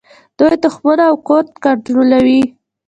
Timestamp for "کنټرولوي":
1.63-2.41